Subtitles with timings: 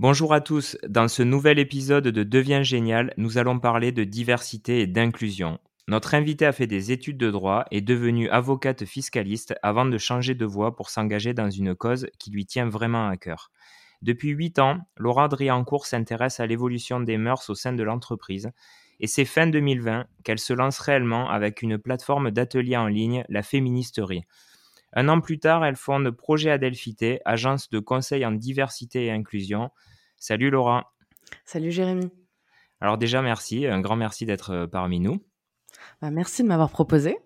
[0.00, 4.80] Bonjour à tous, dans ce nouvel épisode de Deviens génial, nous allons parler de diversité
[4.80, 5.58] et d'inclusion.
[5.88, 9.98] Notre invité a fait des études de droit et est devenue avocate fiscaliste avant de
[9.98, 13.50] changer de voie pour s'engager dans une cause qui lui tient vraiment à cœur.
[14.00, 18.50] Depuis huit ans, Laura Driancourt s'intéresse à l'évolution des mœurs au sein de l'entreprise
[19.00, 23.42] et c'est fin 2020 qu'elle se lance réellement avec une plateforme d'ateliers en ligne, la
[23.42, 24.24] Féministerie.
[24.92, 29.70] Un an plus tard, elle fonde Projet Adelphité, agence de conseil en diversité et inclusion.
[30.16, 30.92] Salut Laura.
[31.44, 32.10] Salut Jérémy.
[32.80, 35.22] Alors déjà, merci, un grand merci d'être euh, parmi nous.
[36.00, 37.18] Bah, merci de m'avoir proposé.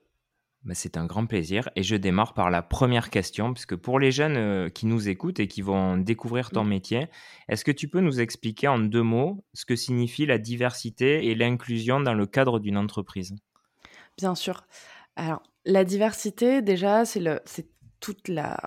[0.64, 4.10] Bah, c'est un grand plaisir et je démarre par la première question, puisque pour les
[4.10, 6.68] jeunes euh, qui nous écoutent et qui vont découvrir ton mmh.
[6.68, 7.06] métier,
[7.48, 11.34] est-ce que tu peux nous expliquer en deux mots ce que signifie la diversité et
[11.34, 13.34] l'inclusion dans le cadre d'une entreprise?
[14.16, 14.66] Bien sûr.
[15.16, 17.22] Alors, la diversité, déjà, c'est
[18.00, 18.58] toute la,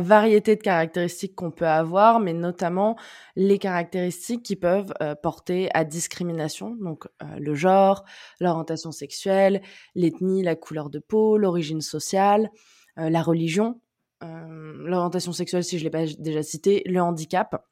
[0.00, 2.96] variété de caractéristiques qu'on peut avoir, mais notamment
[3.36, 8.04] les caractéristiques qui peuvent euh, porter à discrimination, donc euh, le genre,
[8.40, 9.62] l'orientation sexuelle,
[9.94, 12.50] l'ethnie, la couleur de peau, l'origine sociale,
[12.98, 13.80] euh, la religion,
[14.22, 17.62] l'orientation sexuelle si je l'ai pas déjà cité, le handicap.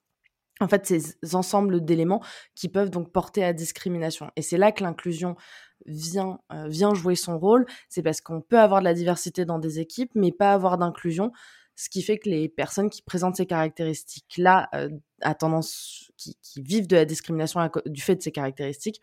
[0.60, 2.22] En fait, ces ensembles d'éléments
[2.54, 4.30] qui peuvent donc porter à discrimination.
[4.36, 5.34] Et c'est là que l'inclusion
[5.86, 9.58] vient, euh, vient jouer son rôle, c'est parce qu'on peut avoir de la diversité dans
[9.58, 11.32] des équipes, mais pas avoir d'inclusion,
[11.74, 16.86] ce qui fait que les personnes qui présentent ces caractéristiques-là, euh, à tendance, qui, vivent
[16.86, 19.00] de la discrimination du fait de ces caractéristiques,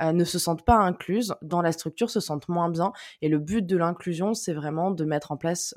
[0.00, 2.92] euh, ne se sentent pas incluses dans la structure, se sentent moins bien.
[3.20, 5.74] Et le but de l'inclusion, c'est vraiment de mettre en place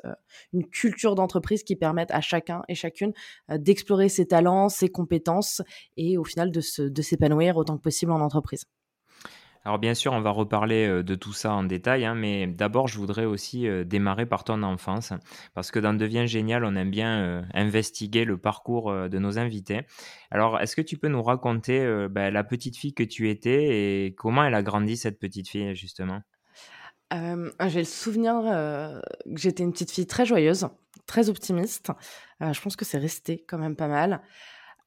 [0.54, 3.14] une culture d'entreprise qui permette à chacun et chacune
[3.50, 5.62] d'explorer ses talents, ses compétences
[5.98, 6.62] et au final de
[7.02, 8.66] s'épanouir autant que possible en entreprise.
[9.66, 13.00] Alors bien sûr, on va reparler de tout ça en détail, hein, mais d'abord, je
[13.00, 15.12] voudrais aussi démarrer par ton enfance,
[15.56, 19.82] parce que dans Devient Génial, on aime bien investiguer le parcours de nos invités.
[20.30, 24.14] Alors, est-ce que tu peux nous raconter bah, la petite fille que tu étais et
[24.16, 26.22] comment elle a grandi, cette petite fille, justement?
[27.12, 29.02] J'ai le souvenir que
[29.36, 30.68] j'étais une petite fille très joyeuse,
[31.08, 31.92] très optimiste.
[32.40, 34.22] je pense que c'est resté quand même pas mal.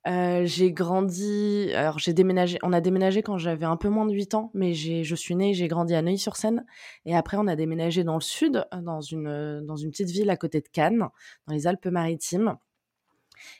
[0.08, 4.12] Euh, j'ai grandi, alors j'ai déménagé, on a déménagé quand j'avais un peu moins de
[4.12, 6.64] 8 ans, mais je suis née, j'ai grandi à Neuilly-sur-Seine,
[7.04, 10.36] et après on a déménagé dans le sud, dans une, dans une petite ville à
[10.38, 11.08] côté de Cannes,
[11.46, 12.56] dans les Alpes-Maritimes.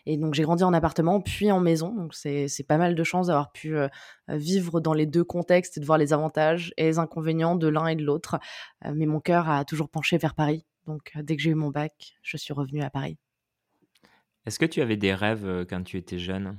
[0.07, 3.05] Et donc j'ai grandi en appartement puis en maison, donc c'est, c'est pas mal de
[3.05, 3.89] chance d'avoir pu euh,
[4.29, 7.87] vivre dans les deux contextes et de voir les avantages et les inconvénients de l'un
[7.89, 8.39] et de l'autre.
[8.87, 11.71] Euh, mais mon cœur a toujours penché vers Paris, donc dès que j'ai eu mon
[11.71, 13.19] bac, je suis revenue à Paris.
[14.49, 16.59] Est-ce que tu avais des rêves quand tu étais jeune?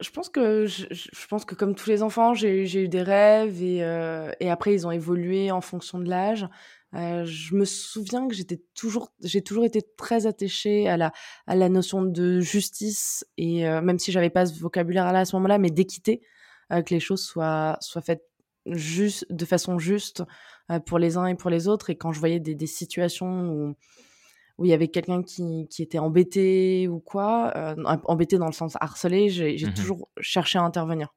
[0.00, 3.80] Je pense que je, pense que comme tous les enfants, j'ai eu des rêves et,
[4.40, 6.48] et, après ils ont évolué en fonction de l'âge.
[6.94, 11.12] je me souviens que j'étais toujours, j'ai toujours été très attachée à la
[11.46, 15.36] à la notion de justice et même si j'avais pas ce vocabulaire là à ce
[15.36, 16.22] moment-là, mais d'équité,
[16.70, 18.24] que les choses soient soient faites
[18.66, 20.22] juste de façon juste
[20.86, 21.90] pour les uns et pour les autres.
[21.90, 23.76] Et quand je voyais des, des situations où
[24.58, 28.52] où il y avait quelqu'un qui, qui, était embêté ou quoi, euh, embêté dans le
[28.52, 31.14] sens harcelé, j'ai mmh toujours cherché à intervenir.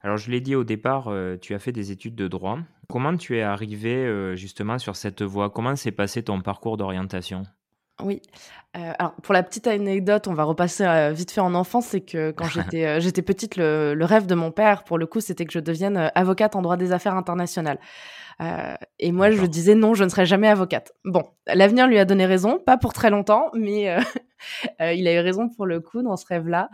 [0.00, 2.58] Alors je l'ai dit au départ, euh, tu as fait des études de droit.
[2.88, 5.50] Comment tu es arrivé euh, justement sur cette voie?
[5.50, 7.42] Comment s'est passé ton parcours d'orientation?
[8.02, 8.20] Oui.
[8.74, 12.44] alors pour la petite anecdote, on va repasser vite fait en enfance, c'est que quand
[12.54, 15.60] j'étais j'étais petite, le, le, rêve de mon père, pour le coup, c'était que je
[15.60, 17.78] devienne avocate en droit des affaires internationales.
[18.40, 20.92] Euh, et moi, je disais non, je ne serai jamais avocate.
[21.04, 24.00] Bon, l'avenir lui a donné raison, pas pour très longtemps, mais euh,
[24.82, 26.68] euh, il a eu raison pour le coup dans ce rêve-là.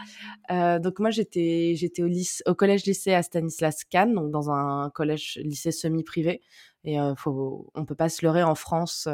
[0.81, 2.09] donc moi, j'étais j'étais au,
[2.47, 6.43] au collège-lycée à Stanislas Kahn, donc dans un collège-lycée semi-privé.
[6.85, 9.09] Et faut, on peut pas se leurrer en France,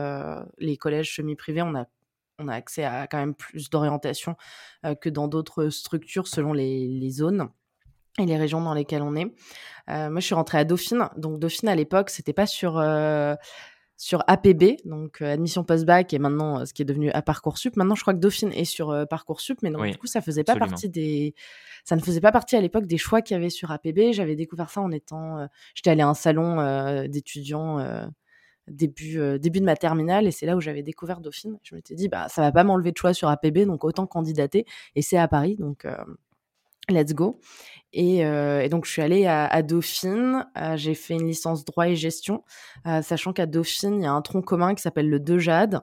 [0.56, 1.84] les collèges semi-privés, on a
[2.38, 4.36] on a accès à quand même plus d'orientation
[5.00, 7.50] que dans d'autres structures selon les, les zones
[8.18, 9.32] et les régions dans lesquelles on est.
[9.88, 11.08] Euh, moi, je suis rentrée à Dauphine.
[11.16, 13.34] Donc, Dauphine, à l'époque, c'était pas sur, euh,
[13.96, 17.76] sur APB, donc euh, admission post-bac, et maintenant, ce qui est devenu à Parcoursup.
[17.76, 20.56] Maintenant, je crois que Dauphine est sur Parcoursup, mais donc, du coup, ça faisait pas
[20.56, 21.34] partie des.
[21.84, 24.12] Ça ne faisait pas partie à l'époque des choix qu'il y avait sur APB.
[24.12, 25.48] J'avais découvert ça en étant.
[25.74, 27.78] J'étais allée à un salon d'étudiants
[28.70, 31.58] début, début de ma terminale et c'est là où j'avais découvert Dauphine.
[31.62, 34.66] Je m'étais dit, bah, ça va pas m'enlever de choix sur APB, donc autant candidater.
[34.94, 35.86] Et c'est à Paris, donc
[36.90, 37.40] let's go.
[37.92, 40.46] Et, euh, et, donc, je suis allée à, Dauphine.
[40.56, 42.44] Euh, j'ai fait une licence droit et gestion,
[42.86, 45.80] euh, sachant qu'à Dauphine, il y a un tronc commun qui s'appelle le DEJAD,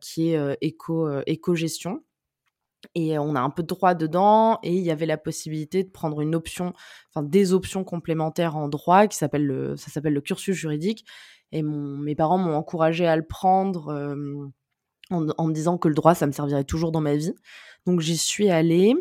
[0.00, 2.04] qui est éco, éco-gestion.
[2.94, 4.60] Et on a un peu de droit dedans.
[4.62, 6.74] Et il y avait la possibilité de prendre une option,
[7.10, 11.04] enfin des options complémentaires en droit, qui s'appelle le, ça s'appelle le cursus juridique.
[11.54, 13.90] Et mon, mes parents m'ont encouragé à le prendre
[15.10, 17.34] en, en me disant que le droit, ça me servirait toujours dans ma vie.
[17.86, 18.94] Donc, j'y suis allée.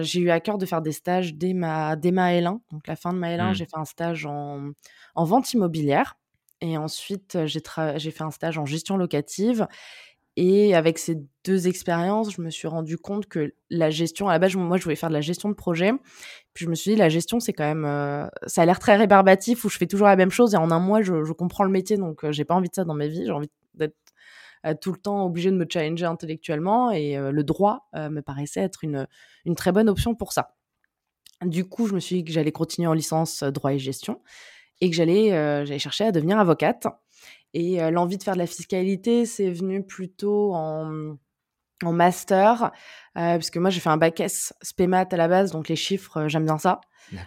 [0.00, 2.60] j'ai eu à cœur de faire des stages dès ma, dès ma L1.
[2.72, 3.54] Donc, la fin de ma L1, Mmh.
[3.54, 4.70] j'ai fait un stage en,
[5.14, 6.16] en vente immobilière.
[6.60, 7.60] Et ensuite, j'ai
[7.96, 9.66] j'ai fait un stage en gestion locative.
[10.36, 14.38] Et avec ces deux expériences, je me suis rendu compte que la gestion, à la
[14.38, 15.92] base, moi, je voulais faire de la gestion de projet.
[16.52, 18.96] Puis je me suis dit, la gestion, c'est quand même, euh, ça a l'air très
[18.96, 21.70] rébarbatif où je fais toujours la même chose et en un mois, je, comprends le
[21.70, 21.96] métier.
[21.96, 23.24] Donc, euh, j'ai pas envie de ça dans ma vie.
[23.24, 23.96] J'ai envie d'être
[24.66, 28.84] euh, tout le temps obligé de me challenger intellectuellement et le droit me paraissait être
[28.84, 29.06] une,
[29.46, 30.54] une très bonne option pour ça.
[31.44, 34.20] Du coup, je me suis dit que j'allais continuer en licence droit et gestion
[34.80, 36.86] et que j'allais chercher à devenir avocate.
[37.54, 41.16] Et l'envie de faire de la fiscalité, c'est venu plutôt en,
[41.82, 42.70] en master,
[43.14, 46.28] parce que moi j'ai fait un bac S spémat à la base, donc les chiffres,
[46.28, 46.80] j'aime bien ça.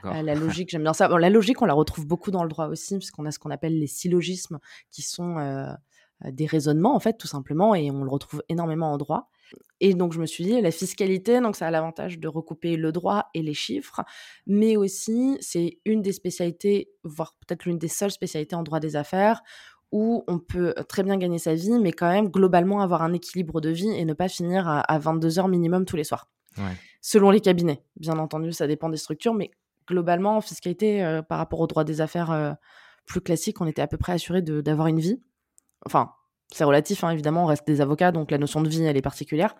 [0.03, 1.07] la logique, j'aime bien ça.
[1.07, 3.49] Bon, la logique, on la retrouve beaucoup dans le droit aussi, puisqu'on a ce qu'on
[3.49, 4.59] appelle les syllogismes,
[4.91, 5.37] qui sont
[6.25, 9.29] des raisonnements en fait, tout simplement, et on le retrouve énormément en droit.
[9.79, 12.91] Et donc, je me suis dit, la fiscalité, donc ça a l'avantage de recouper le
[12.91, 14.01] droit et les chiffres,
[14.45, 18.95] mais aussi, c'est une des spécialités, voire peut-être l'une des seules spécialités en droit des
[18.95, 19.41] affaires,
[19.91, 23.59] où on peut très bien gagner sa vie, mais quand même globalement avoir un équilibre
[23.61, 26.29] de vie et ne pas finir à, 22 heures minimum tous les soirs.
[27.01, 29.51] Selon les cabinets, bien entendu, ça dépend des structures, mais
[29.87, 32.51] globalement, en fiscalité, euh, par rapport au droit des affaires euh,
[33.05, 35.21] plus classique, on était à peu près assuré d'avoir une vie.
[35.85, 36.11] Enfin,
[36.51, 39.01] c'est relatif, hein, évidemment, on reste des avocats, donc la notion de vie, elle est
[39.01, 39.55] particulière.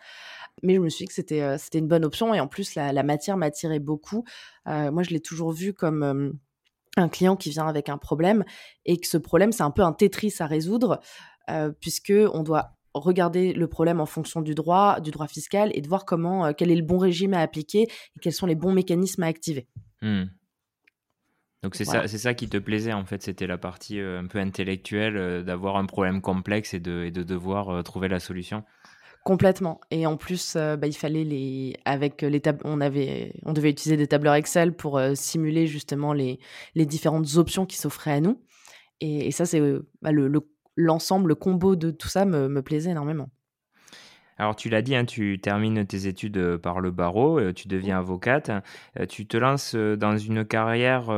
[0.61, 3.03] Mais je me suis dit que c'était euh, une bonne option, et en plus, la,
[3.03, 4.25] matière m'attirait beaucoup.
[4.65, 6.37] moi, je l'ai toujours vu comme
[6.99, 8.43] un client qui vient avec un problème
[8.85, 10.99] et que ce problème, c'est un peu un Tetris à résoudre,
[11.49, 15.81] euh, puisque on doit regarder le problème en fonction du droit, du droit fiscal et
[15.81, 18.55] de voir comment, euh, quel est le bon régime à appliquer et quels sont les
[18.55, 19.67] bons mécanismes à activer.
[20.01, 20.23] Mmh.
[21.61, 24.27] Donc c'est ça, c'est ça qui te plaisait en fait, c'était la partie euh, un
[24.27, 28.63] peu intellectuelle d'avoir un problème complexe et de, et de devoir trouver la solution.
[29.23, 29.81] Complètement.
[29.91, 33.97] Et en plus, euh, bah, il fallait les, avec les on avait, on devait utiliser
[33.97, 36.39] des tableurs Excel pour euh, simuler justement les,
[36.75, 38.41] les différentes options qui s'offraient à nous.
[39.01, 40.31] Et, ça, c'est euh, bah, le,
[40.75, 43.29] l'ensemble, le, combo de tout ça me, me plaisait énormément.
[44.37, 48.49] Alors tu l'as dit, hein, tu termines tes études par le barreau, tu deviens avocate,
[49.09, 51.13] tu te lances dans une carrière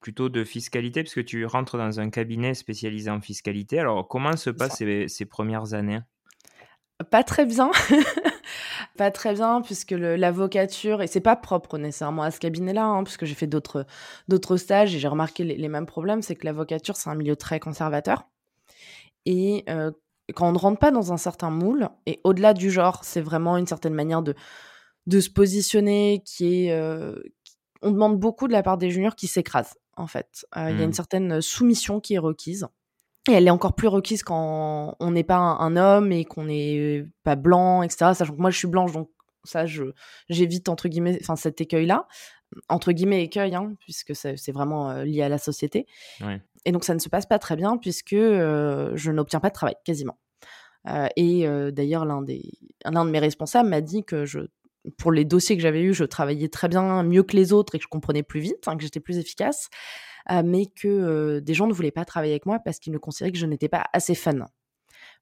[0.00, 3.78] plutôt de fiscalité puisque tu rentres dans un cabinet spécialisé en fiscalité.
[3.78, 6.00] Alors comment se passent ces, ces premières années?
[7.04, 7.70] Pas très bien.
[8.96, 13.24] pas très bien, puisque l'avocature, et c'est pas propre nécessairement à ce cabinet-là, hein, puisque
[13.24, 13.86] j'ai fait d'autres
[14.56, 18.26] stages et j'ai remarqué les, mêmes problèmes, c'est que l'avocature, c'est un milieu très conservateur.
[19.26, 19.90] Et euh,
[20.34, 23.56] quand on ne rentre pas dans un certain moule, et au-delà du genre, c'est vraiment
[23.56, 24.34] une certaine manière de,
[25.06, 26.72] de se positionner qui est.
[26.72, 27.14] Euh,
[27.82, 30.46] on demande beaucoup de la part des juniors qui s'écrasent, en fait.
[30.56, 30.94] Euh, il y a une mmh.
[30.94, 32.66] certaine soumission qui est requise.
[33.28, 37.04] Et elle est encore plus requise quand on n'est pas un, homme et qu'on n'est
[37.24, 38.12] pas blanc, etc.
[38.14, 39.10] Sachant que moi, je suis blanche, donc
[39.44, 39.84] ça, je,
[40.28, 42.06] j'évite, entre guillemets, enfin, cet écueil-là.
[42.68, 45.86] Entre guillemets, écueil, hein, puisque c'est, vraiment euh, lié à la société.
[46.64, 49.54] Et donc, ça ne se passe pas très bien, puisque euh, je n'obtiens pas de
[49.54, 50.18] travail, quasiment.
[50.88, 52.52] Euh, et d'ailleurs, l'un, des,
[52.84, 54.38] l'un de mes responsables m'a dit que je,
[54.98, 57.78] pour les dossiers que j'avais eus, je travaillais très bien, mieux que les autres et
[57.78, 59.68] que je comprenais plus vite, hein, que j'étais plus efficace.
[60.30, 63.32] Euh, mais que des gens ne voulaient pas travailler avec moi parce qu'ils me considéraient
[63.32, 64.46] que je n'étais pas assez fun.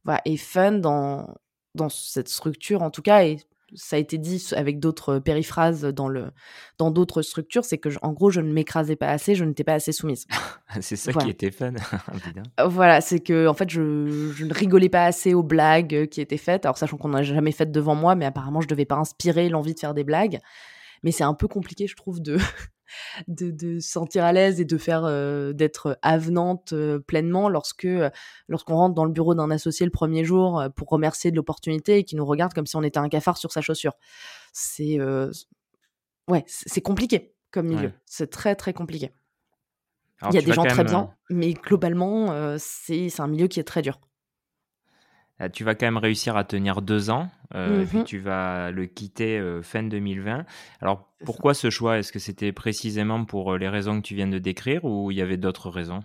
[0.04, 1.34] Voilà, et fun dans,
[1.74, 3.38] dans cette structure en tout cas, et
[3.74, 6.30] ça a été dit avec d'autres périphrases dans le
[6.78, 9.74] dans d'autres structures, c'est que en gros je ne m'écrasais pas assez, je n'étais pas
[9.74, 10.26] assez soumise.
[10.80, 11.72] c'est ça qui était fun.
[12.60, 16.20] Euh, voilà, c'est que en fait je, je, ne rigolais pas assez aux blagues qui
[16.20, 16.64] étaient faites.
[16.64, 19.74] Alors sachant qu'on n'a jamais fait devant moi, mais apparemment je devais pas inspirer l'envie
[19.74, 20.38] de faire des blagues.
[21.02, 22.36] Mais c'est un peu compliqué, je trouve, de
[23.28, 28.10] de, se sentir à l'aise et de faire euh, d'être avenante euh, pleinement lorsque euh,
[28.48, 32.04] lorsqu'on rentre dans le bureau d'un associé le premier jour pour remercier de l'opportunité et
[32.04, 33.94] qui nous regarde comme si on était un cafard sur sa chaussure.
[34.52, 34.98] C'est
[36.28, 37.92] ouais, c'est compliqué comme milieu.
[38.04, 39.12] C'est très très compliqué.
[40.30, 43.82] Il y a des gens très bien, mais globalement, c'est un milieu qui est très
[43.82, 43.98] dur.
[45.40, 48.70] Euh, tu vas quand même réussir à tenir deux ans, euh, puis mmh tu vas
[48.70, 50.44] le quitter euh, fin 2020.
[50.80, 51.98] Alors pourquoi ce choix?
[51.98, 55.22] Est-ce que c'était précisément pour les raisons que tu viens de décrire ou il y
[55.22, 56.00] avait d'autres raisons?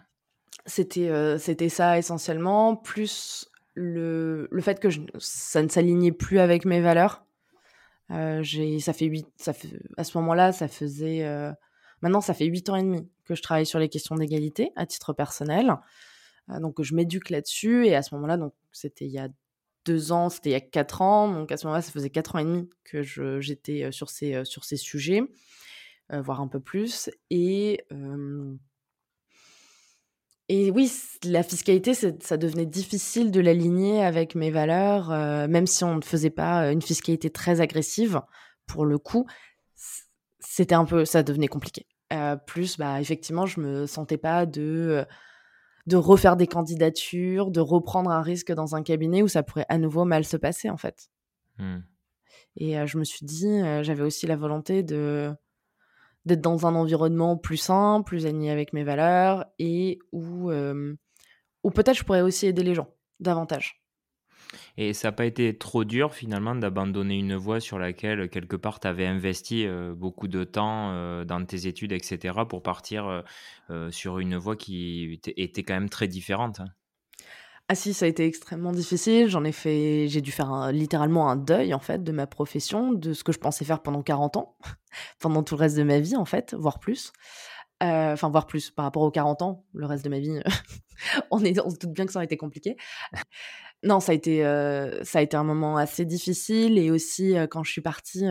[0.66, 6.82] C'était c'était ça essentiellement, plus le, le fait que ça ne s'alignait plus avec mes
[6.82, 7.24] valeurs.
[8.42, 11.24] j'ai ça fait huit, ça fait, à ce moment-là, ça faisait
[12.02, 14.86] maintenant ça fait huit ans et demi que je travaille sur les questions d'égalité à
[14.88, 15.76] titre personnel.
[16.50, 19.30] Ah, donc je m'éduque là-dessus et à ce moment-là, donc c'était il y a
[19.86, 22.36] deux ans, c'était il y a quatre ans, donc à ce moment-là, ça faisait quatre
[22.36, 23.02] ans et demi que
[23.40, 25.22] j'étais sur ces, sur ces sujets,
[26.10, 27.10] voire un peu plus.
[27.30, 27.86] Et,
[30.50, 30.92] et oui,
[31.24, 35.10] la fiscalité, ça devenait difficile de l'aligner avec mes valeurs,
[35.48, 38.22] même si on ne faisait pas une fiscalité très agressive,
[38.68, 39.28] pour le coup,
[40.40, 41.88] c'était un peu, ça devenait compliqué.
[42.48, 45.06] plus, bah, effectivement, je me sentais pas de
[45.88, 49.78] de refaire des candidatures, de reprendre un risque dans un cabinet où ça pourrait à
[49.78, 51.10] nouveau mal se passer en fait.
[51.58, 51.80] Mmh.
[52.58, 55.32] Et je me suis dit, j'avais aussi la volonté de
[56.26, 61.98] d'être dans un environnement plus sain, plus aligné avec mes valeurs et où, où peut-être
[61.98, 63.82] je pourrais aussi aider les gens davantage.
[64.78, 68.80] Et ça n'a pas été trop dur finalement d'abandonner une voie sur laquelle quelque part
[68.80, 73.24] tu avais investi beaucoup de temps dans tes études, etc., pour partir
[73.92, 76.60] sur une voie qui était quand même très différente.
[76.60, 76.68] Hein?
[77.72, 79.28] Ah si, ça a été extrêmement difficile.
[79.28, 83.14] J'en ai fait, j'ai dû faire littéralement un deuil en fait de ma profession, de
[83.14, 84.58] ce que je pensais faire pendant 40 ans,
[85.20, 87.14] pendant tout le reste de ma vie en fait, voire plus.
[87.84, 90.42] Euh, enfin, voire plus par rapport aux 40 ans, le reste de ma vie,
[91.32, 92.76] on, est, on se doute bien que ça aurait été compliqué.
[93.84, 97.48] Non, ça a été, euh, ça a été un moment assez difficile et aussi euh,
[97.48, 98.26] quand je suis partie.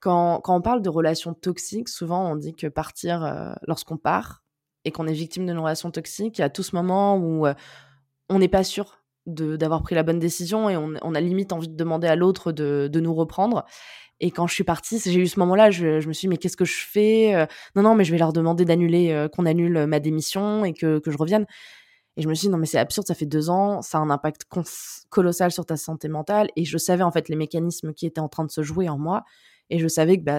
[0.00, 4.44] Quand, quand, on parle de relations toxiques, souvent on dit que partir lorsqu'on part
[4.84, 7.46] et qu'on est victime d'une relation toxique, il y a tout ce moment où
[8.28, 11.76] on n'est pas sûr d'avoir pris la bonne décision et on, a limite envie de
[11.76, 13.64] demander à l'autre de, nous reprendre.
[14.20, 16.56] Et quand je suis partie, j'ai eu ce moment-là, je, me suis dit, mais qu'est-ce
[16.56, 17.44] que je fais euh?
[17.74, 21.02] Non, non, mais je vais leur demander d'annuler, euh, qu'on annule ma démission et que,
[21.04, 21.44] je revienne.
[22.16, 24.00] Et je me suis dit, non, mais c'est absurde, ça fait deux ans, ça a
[24.00, 24.46] un impact
[25.10, 26.48] colossal sur ta santé mentale.
[26.56, 28.98] Et je savais en fait les mécanismes qui étaient en train de se jouer en
[28.98, 29.24] moi.
[29.68, 30.38] Et je savais que bah,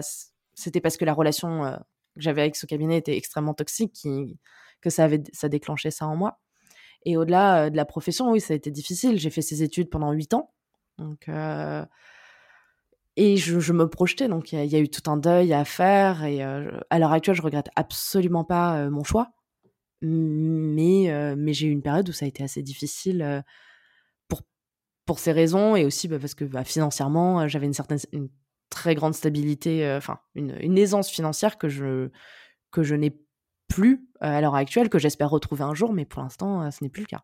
[0.55, 1.75] c'était parce que la relation euh,
[2.15, 4.39] que j'avais avec ce cabinet était extrêmement toxique qui,
[4.81, 6.39] que ça, avait, ça déclenchait ça en moi.
[7.05, 9.19] Et au-delà de la profession, oui, ça a été difficile.
[9.19, 10.51] J'ai fait ces études pendant huit ans.
[10.97, 11.29] Donc,
[13.15, 14.27] et je, me projetais.
[14.27, 16.25] Donc, il y, a eu tout un deuil à faire.
[16.25, 19.29] Et à l'heure actuelle, je regrette absolument pas mon choix.
[20.01, 23.43] Mais, mais j'ai eu une période où ça a été assez difficile
[24.27, 24.41] pour,
[25.05, 25.75] pour ces raisons.
[25.75, 28.29] Et aussi bah, parce que bah, financièrement, j'avais une certaine, une
[28.69, 32.09] très grande stabilité, enfin, une, une, aisance financière que je,
[32.71, 33.17] que je n'ai
[33.67, 37.01] plus à l'heure actuelle, que j'espère retrouver un jour, mais pour l'instant, ce n'est plus
[37.01, 37.23] le cas.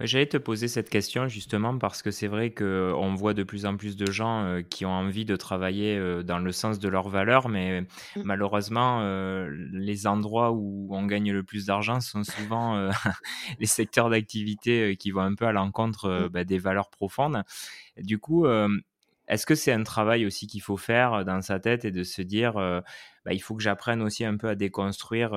[0.00, 3.76] J'allais te poser cette question justement parce que c'est vrai qu'on voit de plus en
[3.76, 7.82] plus de gens qui ont envie de travailler dans le sens de leurs valeurs, mais
[7.82, 7.86] mmh.
[8.24, 9.02] malheureusement,
[9.72, 12.90] les endroits où on gagne le plus d'argent sont souvent
[13.58, 16.28] les secteurs d'activité qui vont un peu à l'encontre mmh.
[16.28, 17.42] bah, des valeurs profondes.
[17.98, 18.46] Du coup,
[19.28, 22.22] est-ce que c'est un travail aussi qu'il faut faire dans sa tête et de se
[22.22, 25.32] dire, bah, il faut que j'apprenne aussi un peu à déconstruire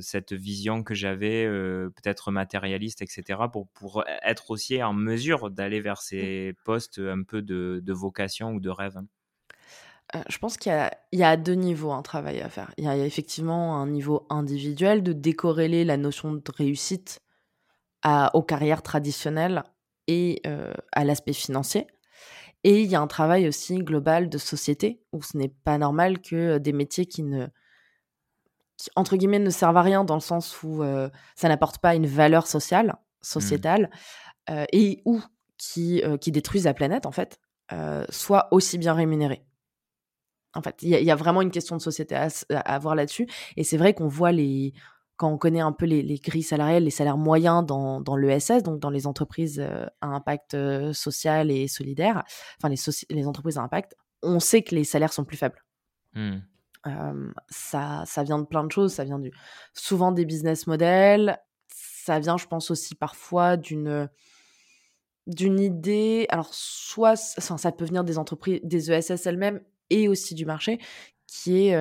[0.00, 5.98] cette vision que j'avais, peut-être matérialiste, etc., pour, pour être aussi en mesure d'aller vers
[5.98, 6.06] mmh.
[6.08, 8.98] ces postes un peu de, de vocation ou de rêve
[10.28, 10.72] je pense qu'il
[11.12, 12.72] y, y, a deux niveaux un travail à faire.
[12.76, 17.20] Il y a effectivement un niveau individuel de décorréler la notion de réussite
[18.02, 19.64] à, aux carrières traditionnelles
[20.06, 20.42] et
[20.92, 21.86] à l'aspect financier.
[22.64, 26.20] Et il y a un travail aussi global de société où ce n'est pas normal
[26.20, 27.46] que des métiers qui ne
[28.96, 30.82] entre guillemets ne servent à rien dans le sens où
[31.36, 32.96] ça n'apporte pas une valeur sociale, mmh.
[33.22, 33.90] sociétale
[34.72, 35.22] et ou
[35.58, 37.38] qui, qui détruisent la planète en fait,
[38.08, 39.44] soient aussi bien rémunérés.
[40.54, 43.26] En fait, il y, a vraiment une question de société à, à avoir là-dessus.
[43.56, 44.72] Et c'est vrai qu'on voit les,
[45.16, 48.80] quand on connaît un peu les, grilles salariales, les salaires moyens dans, dans l'ESS, donc
[48.80, 52.24] dans les entreprises euh, à impact euh, social et solidaire,
[52.58, 52.76] enfin les,
[53.10, 55.62] les, entreprises à impact, on sait que les salaires sont plus faibles.
[56.14, 56.38] Mmh.
[57.48, 59.32] ça, ça vient de plein de choses, ça vient du,
[59.72, 64.08] souvent des business models, ça vient, je pense aussi parfois d'une
[65.26, 70.44] d'une idée, alors soit ça peut venir des entreprises, des ESS elles-mêmes et aussi du
[70.44, 70.78] marché,
[71.26, 71.74] qui est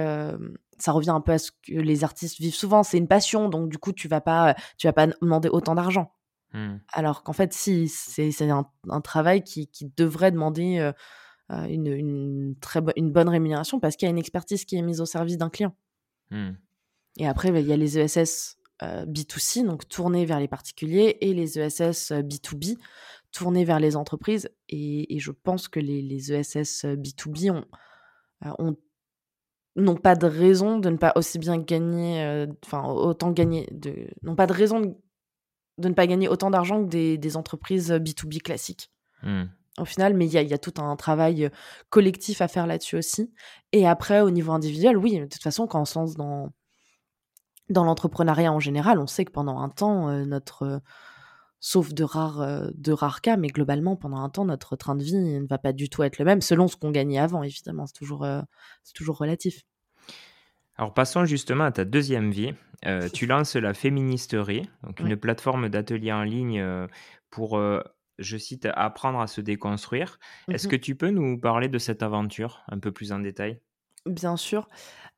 [0.80, 2.84] ça revient un peu à ce que les artistes vivent souvent.
[2.84, 6.14] C'est une passion, donc du coup, tu vas pas, tu vas pas demander autant d'argent.
[6.54, 6.76] Mmh.
[6.92, 10.92] Alors qu'en fait, si, c'est un, travail qui, devrait demander
[11.50, 15.06] une, très une bonne rémunération parce qu'il y a une expertise qui est mise au
[15.06, 15.76] service d'un client.
[16.32, 16.52] Mmh.
[17.18, 21.34] Et après, bah, il y a les ESS B2C, donc tournés vers les particuliers, et
[21.34, 22.78] les ESS B2B,
[23.32, 24.50] tournés vers les entreprises.
[24.70, 27.66] Et, je pense que les, les ESS B2B ont,
[28.60, 28.78] ont
[29.76, 34.08] n'ont pas de raison de ne pas aussi bien gagner, euh, enfin autant gagner, de,
[34.22, 34.80] n'ont pas de raison
[35.78, 38.92] de, ne pas gagner autant d'argent que des, des, entreprises B2B classiques.
[39.24, 39.44] Mmh.
[39.80, 41.50] Au final, mais il y, y a, tout un travail euh,
[41.90, 43.34] collectif à faire là-dessus aussi.
[43.72, 46.52] Et après, au niveau individuel, oui, de toute façon, quand on se lance dans,
[47.70, 50.82] dans l'entrepreneuriat en général, on sait que pendant un temps, euh, notre
[51.66, 55.16] sauf de rares, de rares cas, mais globalement, pendant un temps, notre train de vie
[55.16, 57.94] ne va pas du tout être le même, selon ce qu'on gagnait avant, évidemment, c'est
[57.94, 58.28] toujours,
[58.84, 59.62] c'est toujours relatif.
[60.76, 62.54] Alors passons justement à ta deuxième vie.
[63.14, 66.62] tu lances la Féministerie, donc une plateforme d'ateliers en ligne
[67.30, 67.58] pour
[68.20, 70.20] je cite, apprendre à se déconstruire.
[70.50, 73.60] Est-ce Mmh que tu peux nous parler de cette aventure un peu plus en détail?
[74.06, 74.68] Bien sûr.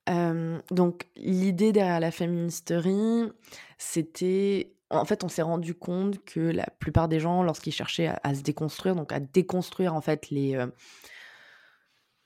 [0.07, 3.31] Donc l'idée derrière la féministerie,
[3.79, 8.35] c'était en fait, on s'est rendu compte que la plupart des gens, lorsqu'ils cherchaient à
[8.35, 10.71] se déconstruire, donc à déconstruire en fait les, heu,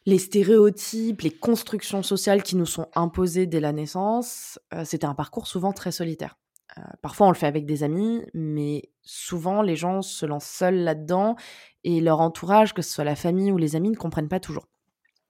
[0.06, 5.14] les stéréotypes, les constructions sociales qui nous sont imposées dès la naissance, heu, c'était un
[5.16, 6.38] parcours souvent très solitaire.
[6.78, 10.80] Heu, parfois on le fait avec des amis, mais souvent les gens se lancent seuls
[10.84, 11.36] là-dedans
[11.84, 14.68] et leur entourage, que ce soit la famille ou les amis, ne comprennent pas toujours.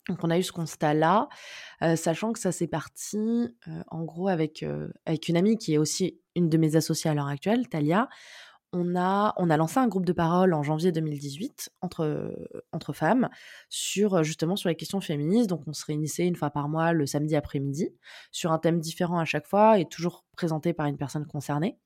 [0.10, 1.30] Donc on a eu ce constat-là,
[1.96, 3.56] sachant que ça s'est parti,
[3.88, 4.66] en gros avec,
[5.06, 8.10] avec une amie qui est aussi une de mes associées à l'heure actuelle, Talia.
[8.72, 12.36] On a on a lancé un groupe de parole en janvier 2018 entre,
[12.72, 13.30] entre femmes
[13.70, 15.50] sur, justement sur les questions féministes.
[15.50, 17.90] Donc on se réunissait une fois par mois le samedi après-midi
[18.32, 21.80] sur un thème différent à chaque fois et toujours présenté par une personne concernée.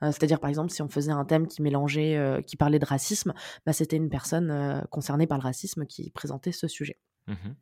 [0.00, 3.32] C'est-à-dire par exemple si on faisait un thème qui mélangeait, qui parlait de racisme,
[3.64, 6.98] bah, c'était une personne, concernée par le racisme qui présentait ce sujet.
[7.26, 7.54] Mmh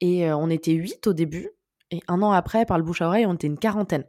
[0.00, 1.50] Et on était 8 au début
[1.90, 4.04] et un an après, par le bouche à oreille, on était une quarantaine.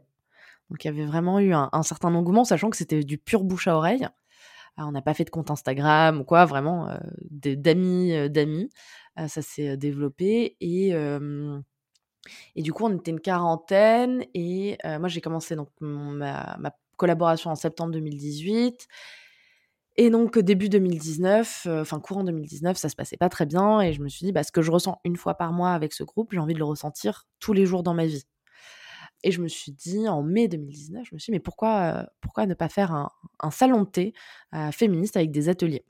[0.70, 3.68] Donc il y avait vraiment eu un certain engouement, sachant que c'était du pur bouche
[3.68, 4.06] à oreille.
[4.76, 6.88] Ah, on n'a pas fait de compte Instagram ou quoi, vraiment,
[7.30, 8.70] de d'amis, d'amis.
[9.18, 10.94] Heu, ça s'est, développé et
[12.54, 16.56] et du coup, on était une quarantaine et moi j'ai commencé donc ma
[16.96, 18.86] collaboration en septembre 2018
[19.96, 23.92] et donc début 2019, heu, enfin courant 2019, ça se passait pas très bien et
[23.92, 26.02] je me suis dit: «Bah, ce que je ressens une fois par mois avec ce
[26.04, 28.24] groupe, j'ai envie de le ressentir tous les jours dans ma vie».
[29.24, 32.06] Et je me suis dit en mai 2019, je me suis dit: «Mais pourquoi, heu,
[32.20, 34.14] pourquoi ne pas faire un un salon de thé,
[34.54, 35.84] heu, féministe avec des ateliers?»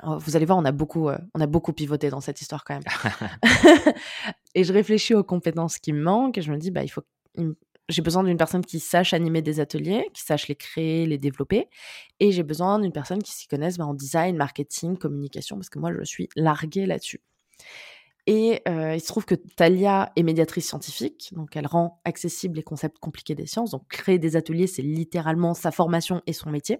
[0.00, 2.74] alors vous allez voir, on a beaucoup, on a beaucoup pivoté dans cette histoire quand
[2.74, 2.84] même.
[4.54, 7.02] Et je réfléchis aux compétences qui me manquent et je me dis: «Bah, il faut
[7.36, 7.54] il
[7.88, 11.68] j'ai besoin d'une personne qui sache animer des ateliers, qui sache les créer, les développer
[12.20, 15.78] et j'ai besoin d'une personne qui s'y connaisse, bah, en design, marketing, communication parce que
[15.78, 17.20] moi je suis larguée là-dessus».
[18.26, 22.62] Et heu, il se trouve que Thalia est médiatrice scientifique, donc elle rend accessibles les
[22.62, 23.70] concepts compliqués des sciences.
[23.70, 26.78] Donc créer des ateliers, c'est littéralement sa formation et son métier.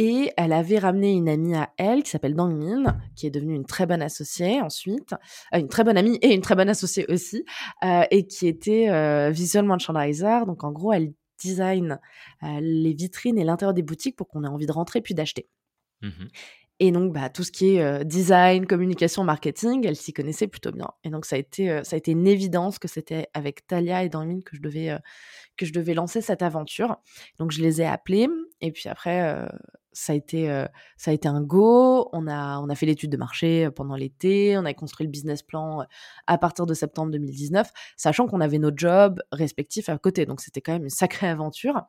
[0.00, 3.56] Et elle avait ramené une amie à elle qui s'appelle Dang Min, qui est devenue
[3.56, 5.12] une très bonne associée ensuite,
[5.52, 7.44] heu, une très bonne amie et une très bonne associée aussi,
[7.84, 10.46] heu, et qui était, heu, visual merchandiser.
[10.46, 11.98] Donc en gros, elle design,
[12.42, 15.48] les vitrines et l'intérieur des boutiques pour qu'on ait envie de rentrer puis d'acheter.
[16.02, 16.28] Mmh
[16.80, 20.70] Et donc, bah, tout ce qui est, heu, design, communication, marketing, elle s'y connaissait plutôt
[20.70, 20.88] bien.
[21.02, 24.04] Et donc ça a été, heu, ça a été une évidence que c'était avec Thalia
[24.04, 24.98] et Dangmin que je devais, heu,
[25.56, 26.98] que je devais lancer cette aventure.
[27.38, 28.28] Donc je les ai appelés
[28.60, 29.48] et puis après,
[29.92, 30.48] ça a été,
[30.98, 32.08] ça a été un go.
[32.12, 34.56] On a on a fait l'étude de marché, pendant l'été.
[34.58, 35.84] On a construit le business plan,
[36.28, 40.26] à partir de septembre 2019, sachant qu'on avait nos jobs respectifs à côté.
[40.26, 41.82] Donc c'était quand même une sacrée aventure.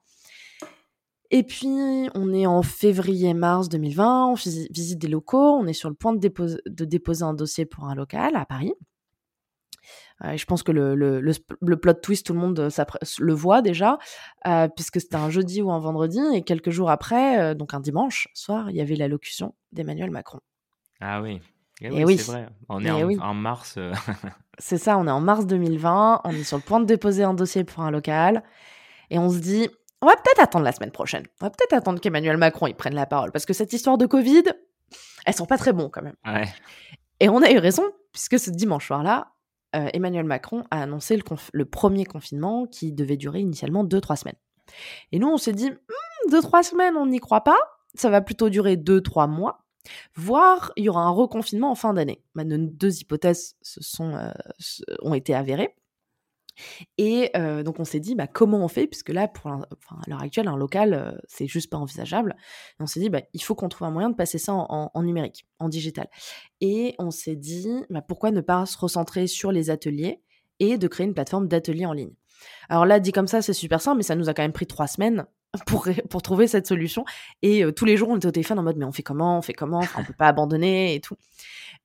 [1.31, 1.67] Et puis,
[2.15, 6.13] on est en février-mars 2020, on visi visite des locaux, on est sur le point
[6.13, 8.73] de dépose de déposer un dossier pour un local à Paris.
[10.25, 13.33] Et je pense que le le le le plot twist, tout le monde, s'apprê le
[13.33, 13.99] voit déjà,
[14.45, 18.27] heu, puisque c'était un jeudi ou un vendredi et quelques jours après, donc un dimanche
[18.33, 20.39] soir, il y avait l'allocution d'Emmanuel Macron.
[20.99, 21.39] Ah oui.
[21.81, 22.49] Eh Et oui, c'est vrai.
[22.67, 23.79] On est en oui, en mars,
[24.57, 27.33] c'est ça, on est en mars 2020, on est sur le point de déposer un
[27.33, 28.43] dossier pour un local
[29.09, 29.69] et on se dit:
[30.01, 31.25] «On va peut-être attendre la semaine prochaine.
[31.41, 34.05] On va peut-être attendre qu'Emmanuel Macron, il prenne la parole parce que cette histoire de
[34.05, 34.43] covid,
[35.25, 36.15] elles sont pas très bon quand même».
[36.25, 36.47] ouais.
[37.19, 37.83] Et on a eu raison,
[38.13, 39.33] puisque ce dimanche soir-là,
[39.75, 44.37] heu, Emmanuel Macron a annoncé le 1 confinement qui devait durer initialement deux-trois semaines.
[45.11, 47.57] Et nous, on s'est dit: «Mmh, 2-3 semaines, on n'y croit pas,
[47.93, 49.65] ça va plutôt durer deux-trois mois,
[50.15, 52.23] voire il y aura un reconfinement en fin d'année».
[52.35, 54.17] Bah, nos 2 hypothèses se sont,
[54.59, 55.75] se ont été avérées
[56.97, 60.09] et heu, donc on s'est dit: «Bah, comment on fait?» puisque là, pour enfin, à
[60.09, 62.35] l'heure actuelle, un local, heu, c'est juste pas envisageable
[62.79, 65.45] on s'est dit: «Bah, il faut qu'on trouve un moyen de passer ça en numérique,
[65.59, 66.07] en digital»
[66.61, 70.21] et on s'est dit: «Bah, pourquoi ne pas se recentrer sur les ateliers
[70.59, 72.13] et de créer une plateforme d'ateliers en ligne?»
[72.69, 74.67] alors là, dit comme ça, c'est super simple, mais ça nous a quand même pris
[74.67, 75.25] 3 semaines
[75.65, 77.05] pour pour trouver cette solution
[77.41, 79.37] et heu, tous les jours, on était au téléphone en mode: «Mais on fait comment?
[79.39, 79.81] On fait comment?
[79.97, 81.15] On peut pas abandonner et tout»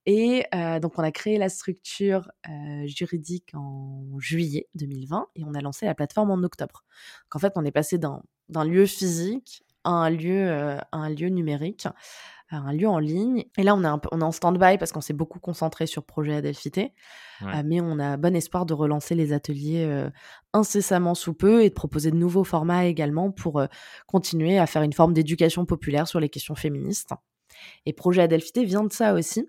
[0.07, 5.55] Et heu, donc on a créé la structure, heu, juridique en juillet 2020 et on
[5.55, 6.85] a lancé la plateforme en octobre.
[7.25, 10.97] Donc en fait, on est passé d'un d'un lieu physique à un lieu, heu, à
[10.99, 11.87] un lieu numérique,
[12.51, 14.79] à un lieu en ligne et là, on est un peu on est en stand-by
[14.79, 16.93] parce qu'on s'est beaucoup concentré sur projet Adelphité,
[17.43, 17.59] Ouais.
[17.65, 20.09] mais on a bon espoir de relancer les ateliers,
[20.53, 23.63] incessamment sous peu et de proposer de nouveaux formats également pour,
[24.07, 27.11] continuer à faire une forme d'éducation populaire sur les questions féministes
[27.87, 29.47] et projet Adelphité vient de ça aussi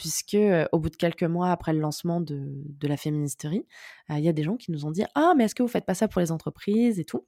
[0.00, 0.38] puisque,
[0.72, 3.66] au bout de quelques mois après le lancement de de la féministerie,
[4.08, 5.84] il y a des gens qui nous ont dit: «Ah mais est-ce que vous faites
[5.84, 7.26] pas ça pour les entreprises et tout?»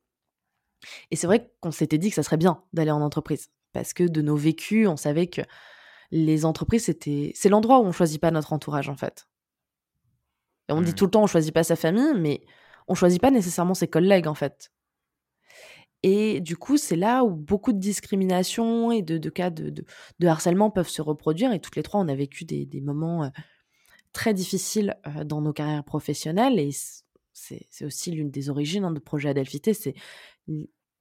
[1.11, 4.05] et c'est vrai qu'on s'était dit que ça serait bien d'aller en entreprise parce que
[4.05, 5.43] de nos vécus, on savait que
[6.11, 9.27] les entreprises, c'était, c'est l'endroit où on choisit pas notre entourage en fait.
[10.69, 10.95] Et on dit mmh.
[10.95, 12.43] tout le temps, on choisit pas sa famille, mais
[12.89, 14.71] on choisit pas nécessairement ses collègues en fait.
[16.03, 19.85] Et du coup, c'est là où beaucoup de discrimination et de, cas de,
[20.27, 21.53] harcèlement peuvent se reproduire.
[21.53, 23.31] Et toutes les trois, on a vécu des, moments
[24.13, 26.59] très difficiles dans nos carrières professionnelles.
[26.59, 26.71] Et
[27.33, 29.95] c'est aussi l'une des origines hein, de projet Adelphité, c'est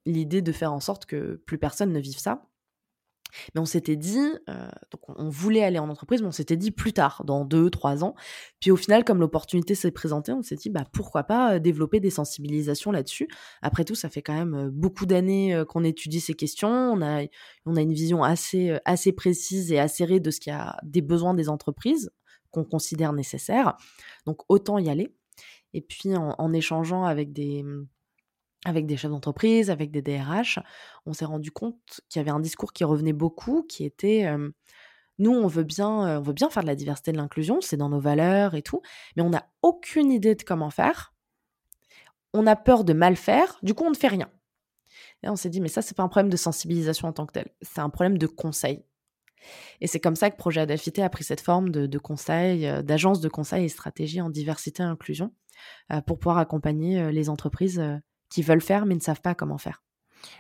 [0.06, 2.48] l'idée de faire en sorte que plus personne ne vive ça.
[3.54, 6.72] Mais on s'était dit, euh, donc on voulait aller en entreprise, mais on s'était dit
[6.72, 8.16] plus tard, dans deux, trois ans.
[8.60, 12.00] Puis au final, comme l'opportunité s'est présentée, on s'est dit, bah, pourquoi pas euh, développer
[12.00, 13.28] des sensibilisations là-dessus.
[13.62, 16.70] Après tout, ça fait quand même euh, beaucoup d'années qu'on étudie ces questions.
[16.70, 17.24] On a,
[17.66, 21.02] on a une vision assez, assez précise et acérée de ce qu'il y a des
[21.02, 22.12] besoins des entreprises
[22.52, 23.76] qu'on considère nécessaires.
[24.26, 25.14] Donc autant y aller.
[25.74, 27.64] Et puis en échangeant avec des
[28.66, 30.60] avec des chefs d'entreprise, avec des DRH,
[31.06, 34.28] on s'est rendu compte qu'il y avait un discours qui revenait beaucoup, qui était
[35.18, 37.90] nous, on veut bien, on veut bien faire de la diversité, de l'inclusion, c'est dans
[37.90, 38.82] nos valeurs et tout,
[39.16, 41.14] mais on n'a aucune idée de comment faire.
[42.34, 44.32] On a peur de mal faire, du coup, on ne fait rien.
[45.24, 47.34] Et on s'est dit, mais ça, c'est pas un problème de sensibilisation en tant que
[47.34, 48.84] tel, c'est un problème de conseil.
[49.80, 53.30] Et c'est comme ça que Projet Adelphité a pris cette forme de conseil, d'agence de
[53.30, 55.34] conseil et stratégie en diversité et inclusion,
[56.06, 57.84] pour pouvoir accompagner les entreprises
[58.32, 59.84] qui veulent faire mais ne savent pas comment faire.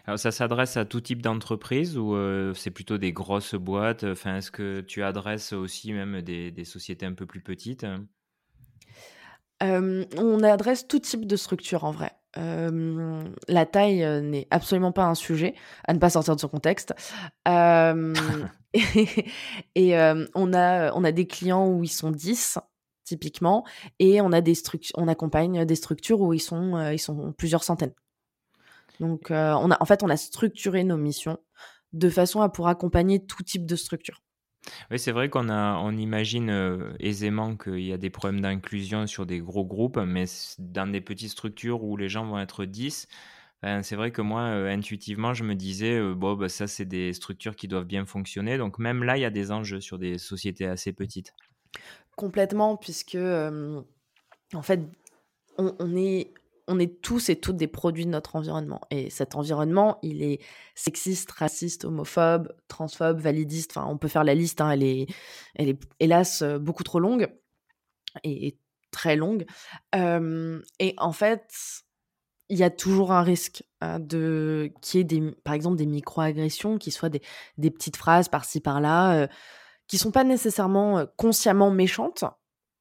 [0.05, 4.03] Alors ça s'adresse à tout type d'entreprise ou euh, c'est plutôt des grosses boîtes?
[4.03, 7.85] Enfin, Est-ce que tu adresses aussi même des, sociétés un peu plus petites?
[9.63, 12.11] Euh, On adresse tout type de structure en vrai.
[12.37, 15.53] Euh, la taille n'est absolument pas un sujet,
[15.85, 16.93] à ne pas sortir de son contexte.
[19.75, 19.95] et,
[20.33, 22.57] on, a, on a des clients où ils sont 10,
[23.11, 23.65] typiquement,
[23.99, 24.53] et on a des
[24.95, 27.93] on accompagne des structures où ils sont, euh, ils sont plusieurs centaines.
[29.01, 31.37] Donc, euh, on a, en fait, on a structuré nos missions
[31.91, 34.21] de façon à pouvoir accompagner tout type de structure.
[34.91, 39.25] Oui, c'est vrai qu'on on imagine euh, aisément qu'il y a des problèmes d'inclusion sur
[39.25, 40.25] des gros groupes, mais
[40.57, 43.07] dans des petites structures où les gens vont être 10,
[43.61, 47.57] ben, c'est vrai que moi, intuitivement, je me disais, bon, bah, ça, c'est des structures
[47.57, 48.57] qui doivent bien fonctionner.
[48.57, 51.33] Donc, même là, il y a des enjeux sur des sociétés assez petites.
[52.21, 54.79] Complètement, puisque en fait,
[55.57, 56.31] on, est,
[56.67, 58.79] on est tous et toutes des produits de notre environnement.
[58.91, 60.39] Et cet environnement, il est
[60.75, 63.75] sexiste, raciste, homophobe, transphobe, validiste.
[63.75, 65.07] Enfin, on peut faire la liste, hein, elle, est,
[65.55, 67.27] elle est hélas beaucoup trop longue
[68.23, 68.55] et,
[68.91, 69.47] très longue.
[69.91, 71.55] et en fait,
[72.49, 75.87] il y a toujours un risque hein, de qu'il y ait des, par exemple des
[75.87, 77.23] micro-agressions, qui soient des,
[77.57, 79.27] des petites phrases par-ci par-là
[79.91, 82.23] qui sont pas nécessairement consciemment méchantes,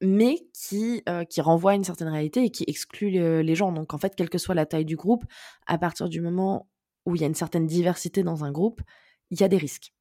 [0.01, 3.73] mais qui, qui renvoient à une certaine réalité et qui excluent les gens.
[3.73, 5.25] Donc en fait, quelle que soit la taille du groupe,
[5.67, 6.71] à partir du moment
[7.07, 8.81] où il y a une certaine diversité dans un groupe,
[9.31, 9.93] il y a des risques.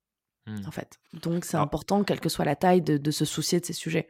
[0.46, 0.68] Mmh.
[0.68, 1.00] En fait.
[1.24, 4.10] Donc c'est important, quelle que soit la taille, de, se soucier de ces sujets.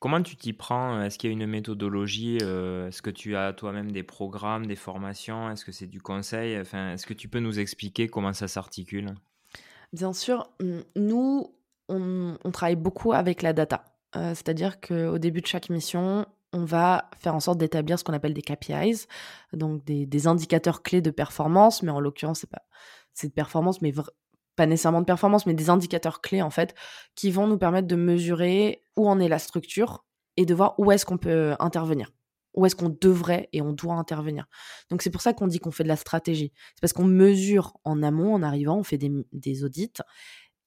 [0.00, 1.00] Comment tu t'y prends?
[1.00, 5.50] Est-ce qu'il y a une méthodologie Est-ce que tu as toi-même des programmes, des formations?
[5.50, 6.60] Est-ce que c'est du conseil?
[6.60, 9.14] Enfin, Est-ce que tu peux nous expliquer comment ça s'articule?
[9.94, 11.54] Bien sûr, mmh, nous,
[11.90, 13.84] on, travaille beaucoup avec la data.
[14.16, 18.12] Euh, c'est-à-dire qu'au début de chaque mission, on va faire en sorte d'établir ce qu'on
[18.12, 19.06] appelle des KPIs,
[19.52, 22.62] donc des, indicateurs clés de performance, mais en l'occurrence, c'est pas
[23.22, 23.92] de performance, mais
[24.56, 26.74] pas nécessairement de performance, mais des indicateurs clés en fait,
[27.14, 30.04] qui vont nous permettre de mesurer où en est la structure
[30.36, 32.10] et de voir où est-ce qu'on peut intervenir,
[32.54, 34.46] où est-ce qu'on devrait et on doit intervenir.
[34.90, 36.52] Donc c'est pour ça qu'on dit qu'on fait de la stratégie.
[36.74, 39.92] C'est parce qu'on mesure en amont, en arrivant, on fait des audits,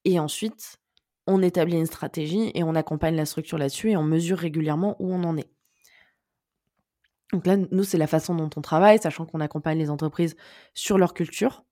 [0.04, 0.78] et ensuite
[1.26, 5.12] on établit une stratégie et on accompagne la structure là-dessus et on mesure régulièrement où
[5.12, 5.50] on en est.
[7.32, 10.36] Donc là, nous, c'est la façon dont on travaille, sachant qu'on accompagne les entreprises
[10.74, 11.64] sur leur culture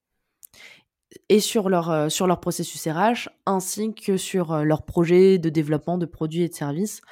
[1.29, 6.07] et sur leur, euh, processus RH, ainsi que sur euh, leur projet de développement de
[6.07, 7.03] produits et de services,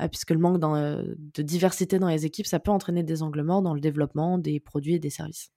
[0.00, 3.62] euh, puisque le manque de diversité dans les équipes, ça peut entraîner des angles morts
[3.62, 5.50] dans le développement des produits et des services.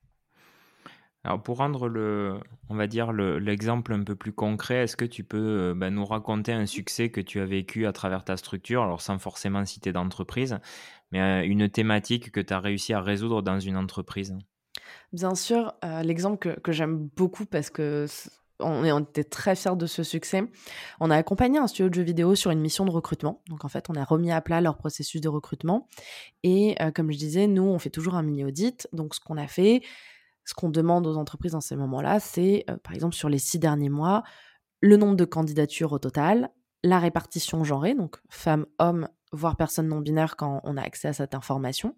[1.24, 5.24] Alors pour rendre le, on va dire l'exemple un peu plus concret, est-ce que tu
[5.24, 8.82] peux euh, bah, nous raconter un succès que tu as vécu à travers ta structure,
[8.82, 10.58] alors sans forcément citer d'entreprise,
[11.12, 14.36] mais euh, une thématique que tu as réussi à résoudre dans une entreprise?
[15.14, 18.08] Bien sûr, euh, l'exemple que, j'aime beaucoup parce que
[18.60, 20.44] on, était très fiers de ce succès.
[21.00, 23.44] On a accompagné un studio de jeux vidéo sur une mission de recrutement.
[23.48, 25.88] Donc en fait, on a remis à plat leur processus de recrutement.
[26.44, 28.88] Et comme je disais, nous, on fait toujours un mini audit.
[28.94, 29.82] Donc ce qu'on a fait,
[30.46, 33.60] ce qu'on demande aux entreprises dans ces moments-là, c'est, euh, par exemple, sur les six
[33.60, 34.24] derniers mois,
[34.82, 36.50] le nombre de candidatures au total,
[36.84, 41.14] la répartition genrée, donc femmes, hommes, voire personnes non binaires quand on a accès à
[41.14, 41.96] cette information.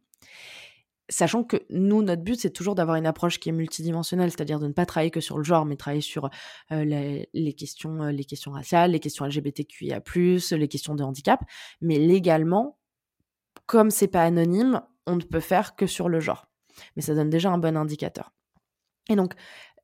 [1.09, 4.67] Sachant que nous, notre but, c'est toujours d'avoir une approche qui est multidimensionnelle, c'est-à-dire de
[4.67, 6.29] ne pas travailler que sur le genre, mais travailler sur
[6.71, 10.01] les, questions, les questions raciales, les questions LGBTQIA+,
[10.51, 11.41] les questions de handicap.
[11.81, 12.77] Mais légalement,
[13.65, 16.47] comme c'est pas anonyme, on ne peut faire que sur le genre.
[16.95, 18.31] Mais ça donne déjà un bon indicateur.
[19.09, 19.33] Et donc,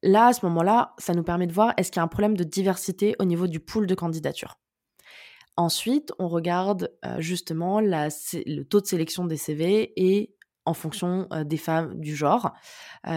[0.01, 2.37] là, à ce moment-là, ça nous permet de voir est-ce qu'il y a un problème
[2.37, 4.59] de diversité au niveau du pool de candidatures?
[5.57, 10.33] Ensuite, on regarde justement le taux de sélection des CV et
[10.65, 12.53] en fonction des femmes, du genre,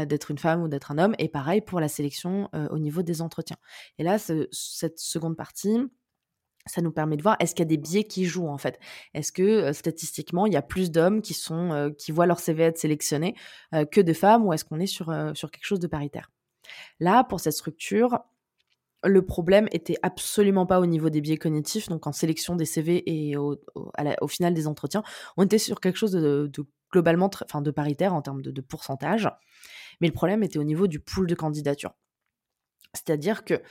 [0.06, 3.22] d'être une femme ou d'être un homme, et pareil pour la sélection au niveau des
[3.22, 3.58] entretiens.
[3.98, 5.78] Et là, cette seconde partie,
[6.66, 8.79] ça nous permet de voir est-ce qu'il y a des biais qui jouent en fait?
[9.14, 12.79] Est-ce que statistiquement il y a plus d'hommes qui sont qui voient leur CV être
[12.79, 13.35] sélectionné
[13.90, 16.31] que de femmes ou est-ce qu'on est sur sur quelque chose de paritaire?
[17.01, 18.20] Là pour cette structure,
[19.05, 23.03] le problème était absolument pas au niveau des biais cognitifs, donc en sélection des CV
[23.07, 23.59] et au,
[24.29, 25.03] final des entretiens,
[25.37, 26.51] on était sur quelque chose de,
[26.90, 29.29] globalement, enfin de paritaire en termes de, pourcentage,
[30.01, 31.94] mais le problème était au niveau du pool de candidatures.
[32.94, 33.62] C'est-à-dire que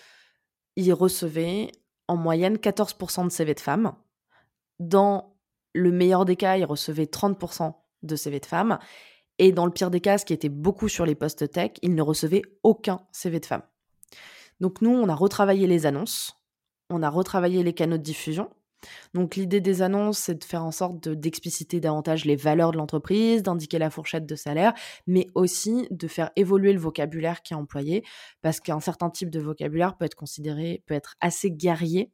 [0.76, 1.72] ils recevaient
[2.12, 3.94] en moyenne 14% de CV de femmes.
[4.80, 5.38] Dans
[5.74, 8.80] le meilleur des cas, ils recevaient 30% de CV de femmes.
[9.40, 11.96] Et dans le pire des cas, ce qui était beaucoup sur les postes tech, ils
[11.96, 13.64] ne recevaient aucun CV de femmes.
[14.60, 16.36] Donc nous, on a retravaillé les annonces,
[16.90, 18.50] on a retravaillé les canaux de diffusion.
[19.14, 23.44] Donc l'idée des annonces, c'est de faire en sorte d'expliciter davantage les valeurs de l'entreprise,
[23.44, 24.74] d'indiquer la fourchette de salaire,
[25.08, 28.04] mais aussi de faire évoluer le vocabulaire qui est employé,
[28.42, 32.12] parce qu'un certain type de vocabulaire peut être considéré, peut être assez guerrier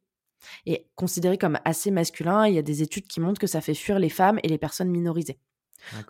[0.65, 2.47] et considéré comme assez masculin.
[2.47, 4.58] Il y a des études qui montrent que ça fait fuir les femmes et les
[4.58, 5.39] personnes minorisées.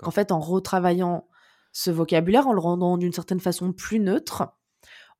[0.02, 1.28] En fait, en retravaillant
[1.72, 4.44] ce vocabulaire, en le rendant d'une certaine façon plus neutre,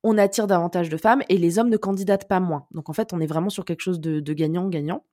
[0.02, 2.66] on attire davantage de femmes et les hommes ne candidatent pas moins.
[2.70, 5.04] Donc en fait, on est vraiment sur quelque chose de gagnant-gagnant.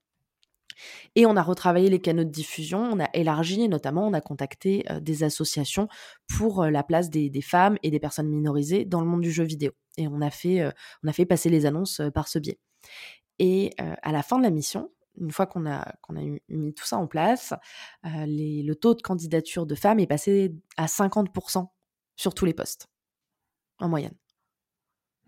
[1.15, 4.21] Et on a retravaillé les canaux de diffusion, on a élargi et notamment on a
[4.21, 5.87] contacté des associations
[6.27, 9.71] pour la place des, femmes et des personnes minorisées dans le monde du jeu vidéo.
[9.97, 10.69] Et on a fait,
[11.03, 12.59] on a fait passer les annonces par ce biais.
[13.39, 16.13] Et à la fin de la mission, une fois qu'on a, a
[16.49, 17.53] mis tout ça en place,
[18.03, 21.67] le taux de candidature de femmes est passé à 50%
[22.15, 22.87] sur tous les postes,
[23.79, 24.15] en moyenne.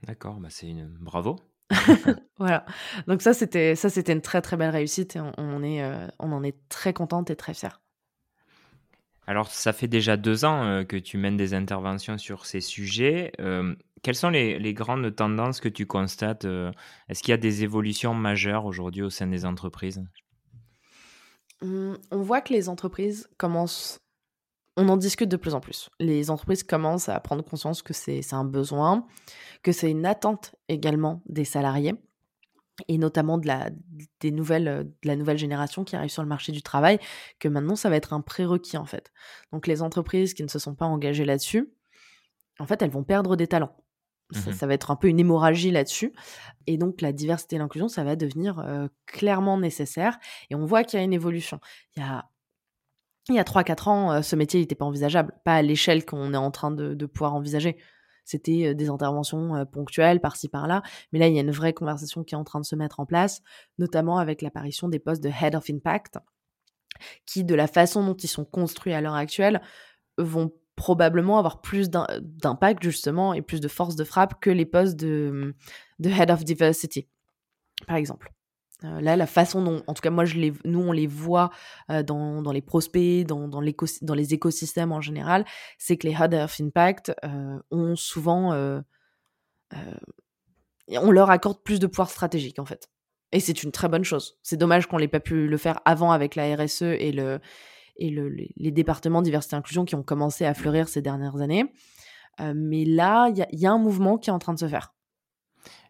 [0.03, 1.37] D'accord, bah c'est une bravo.
[2.37, 2.65] voilà.
[3.07, 6.31] Donc ça c'était ça c'était une très très belle réussite et on, est euh, on
[6.31, 7.81] en est très contente et très fière.
[9.25, 13.33] Alors ça fait déjà deux ans euh, que tu mènes des interventions sur ces sujets.
[13.39, 16.45] Euh, quelles sont les, les, grandes tendances que tu constates
[17.09, 20.03] Est-ce qu'il y a des évolutions majeures aujourd'hui au sein des entreprises?
[21.61, 23.99] Mmh, On voit que les entreprises commencent
[24.77, 25.89] on en discute de plus en plus.
[25.99, 29.05] Les entreprises commencent à prendre conscience que c'est un besoin,
[29.63, 31.95] que c'est une attente également des salariés
[32.87, 33.71] et notamment de la,
[34.19, 36.99] des nouvelles, de la nouvelle génération qui arrive sur le marché du travail,
[37.39, 39.11] que maintenant ça va être un prérequis en fait.
[39.51, 41.73] Donc les entreprises qui ne se sont pas engagées là-dessus,
[42.59, 43.75] en fait elles vont perdre des talents.
[44.31, 46.13] Ça, mmh va être un peu une hémorragie là-dessus.
[46.67, 50.19] Et donc la diversité et l'inclusion, ça va devenir euh, clairement nécessaire.
[50.49, 51.61] Et on voit qu'il y a une évolution.
[51.95, 52.29] Il y a
[53.33, 56.33] il y a 3-4 ans, euh, ce métier n'était pas envisageable, pas à l'échelle qu'on
[56.33, 57.77] est en train de, pouvoir envisager.
[58.25, 61.73] C'était euh, des interventions euh, ponctuelles par-ci par-là, mais là, il y a une vraie
[61.73, 63.41] conversation qui est en train de se mettre en place,
[63.77, 66.19] notamment avec l'apparition des postes de Head of Impact,
[67.25, 69.61] qui, de la façon dont ils sont construits à l'heure actuelle,
[70.17, 74.95] vont probablement avoir plus d'impact justement et plus de force de frappe que les postes
[74.95, 75.55] de,
[75.99, 77.07] de Head of Diversity,
[77.87, 78.31] par exemple.
[78.83, 80.25] Euh, là, la façon dont, en tout cas, moi,
[80.65, 81.49] nous, on les voit
[81.89, 85.45] euh, dans, les prospects, dans, les écosystèmes en général,
[85.77, 88.53] c'est que les Head of Impact euh, ont souvent.
[90.89, 92.89] on leur accorde plus de pouvoir stratégique, en fait.
[93.31, 94.37] Et c'est une très bonne chose.
[94.41, 97.39] C'est dommage qu'on n'ait pas pu le faire avant avec la RSE et, le,
[97.97, 101.65] et le, les, départements diversité et inclusion qui ont commencé à fleurir ces dernières années.
[102.39, 104.93] mais là, il y a un mouvement qui est en train de se faire.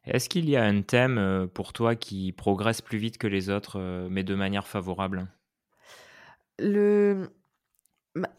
[0.07, 3.49] Est-ce qu'il y a un thème euh, pour toi qui progresse plus vite que les
[3.49, 5.27] autres, euh, mais de manière favorable?
[6.59, 7.29] Le...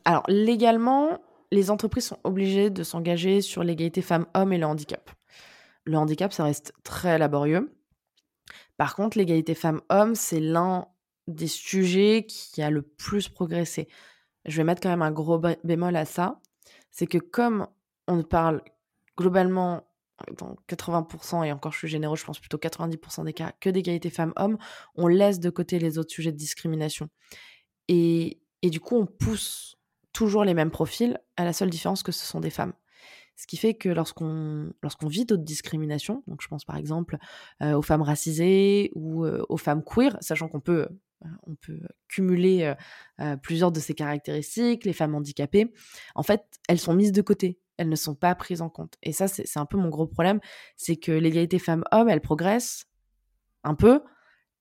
[0.04, 1.20] Alors, légalement,
[1.52, 5.10] les entreprises sont obligées de s'engager sur l'égalité femmes-hommes et le handicap.
[5.84, 7.72] Le handicap, ça reste très laborieux.
[8.76, 10.88] Par contre, l'égalité femmes-hommes, c'est l'un
[11.26, 13.88] des sujets qui a le plus progressé.
[14.46, 16.40] Je vais mettre quand même un gros bémol à ça.
[16.90, 17.66] C'est que comme
[18.06, 18.62] on ne parle
[19.16, 19.87] globalement
[20.36, 24.10] dans 80%, et encore je suis généreux, je pense plutôt 90% des cas, que d'égalité
[24.10, 24.58] femmes-hommes,
[24.94, 27.08] on laisse de côté les autres sujets de discrimination.
[27.88, 29.76] Et, et, du coup, on pousse
[30.12, 32.72] toujours les mêmes profils, à la seule différence que ce sont des femmes.
[33.36, 34.72] Ce qui fait que lorsqu'on
[35.04, 37.18] vit d'autres discriminations, donc je pense par exemple
[37.60, 40.88] aux femmes racisées ou aux femmes queer, sachant qu'on peut
[41.60, 42.74] peut cumuler
[43.42, 45.72] plusieurs de ces caractéristiques, les femmes handicapées,
[46.16, 48.94] en fait, elles sont mises de côté, elles ne sont pas prises en compte.
[49.02, 50.40] Et ça, c'est un peu mon gros problème,
[50.76, 52.86] c'est que l'égalité femmes-hommes, elle progresse
[53.64, 54.02] un peu,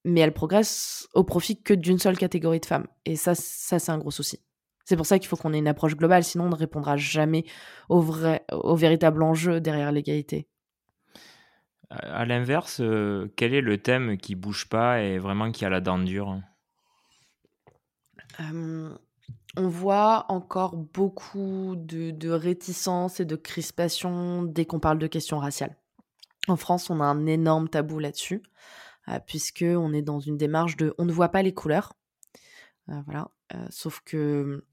[0.06, 2.88] mais elle progresse au profit que d'une seule catégorie de femmes.
[3.06, 4.40] Et ça, ça c'est un gros souci.
[4.86, 7.44] C'est pour ça qu'il faut qu'on ait une approche globale, sinon on ne répondra jamais
[7.90, 10.48] au, vrai, au véritable enjeu derrière l'égalité.
[11.90, 15.82] À l'inverse, euh, quel est le thème qui bouge pas et vraiment qui a la
[15.82, 16.40] dent dure?
[19.60, 25.76] On voit encore beaucoup de, réticence et de crispation dès qu'on parle de questions raciales.
[26.48, 28.43] En France, on a un énorme tabou là-dessus,
[29.10, 31.93] euh, puisque on est dans une démarche de on ne voit pas les couleurs.
[32.89, 33.32] Euh, voilà.
[33.72, 34.63] sauf que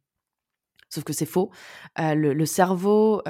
[0.91, 1.51] sauf que c'est faux.
[1.97, 3.23] le, le, cerveau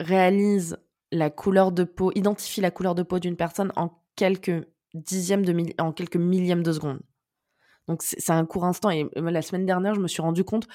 [0.00, 0.76] réalise
[1.12, 5.72] la couleur de peau, identifie la couleur de peau d'une personne en quelques dixièmes de
[5.80, 7.00] en quelques millièmes de seconde.
[7.88, 8.90] Donc c'est un court instant.
[8.90, 10.66] Et la semaine dernière, je me suis rendu compte,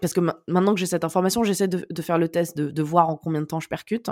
[0.00, 3.16] parce que maintenant que j'ai cette information, j'essaie de, faire le test, de, voir en
[3.16, 4.10] combien de temps je percute.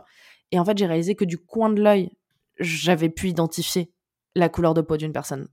[0.50, 2.10] Et en fait, j'ai réalisé que du coin de l'œil,
[2.58, 3.92] j'avais pu identifier
[4.34, 5.48] la couleur de peau d'une personne.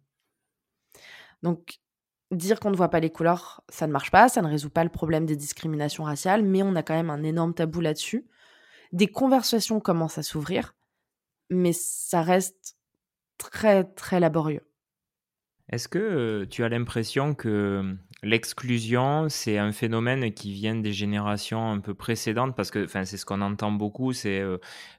[1.44, 1.80] Donc
[2.32, 4.86] dire qu'on ne voit pas les couleurs, ça ne marche pas, ça ne résout pas
[4.86, 8.26] le problème des discriminations raciales, mais on a quand même un énorme tabou là-dessus
[8.92, 10.76] des conversations commencent à s'ouvrir,
[11.50, 12.78] mais ça reste
[13.38, 14.66] très, très laborieux.
[15.72, 21.80] Est-ce que tu as l'impression que l'exclusion, c'est un phénomène qui vient des générations un
[21.80, 22.58] peu précédentes?
[22.58, 24.44] Parce que c'est ce qu'on entend beaucoup, c'est